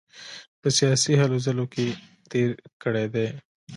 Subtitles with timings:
[0.61, 1.85] په سیاسي هلو ځلو کې
[2.31, 2.49] تېر
[2.83, 3.27] کړی دی.